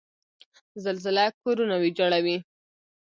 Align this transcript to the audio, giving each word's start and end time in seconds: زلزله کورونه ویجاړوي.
زلزله 0.83 1.25
کورونه 1.41 1.75
ویجاړوي. 1.79 2.37